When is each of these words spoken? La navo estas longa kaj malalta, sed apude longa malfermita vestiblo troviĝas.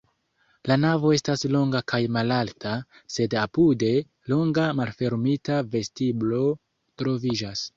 La 0.69 0.75
navo 0.83 1.11
estas 1.17 1.43
longa 1.55 1.81
kaj 1.93 1.99
malalta, 2.15 2.71
sed 3.17 3.35
apude 3.43 3.91
longa 4.33 4.65
malfermita 4.81 5.59
vestiblo 5.77 6.43
troviĝas. 7.03 7.63